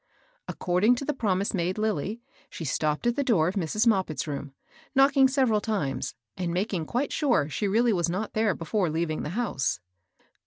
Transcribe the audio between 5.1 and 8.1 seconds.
sev eral times, and making quite sure she really was